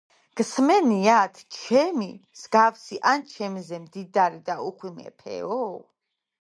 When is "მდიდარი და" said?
3.87-4.59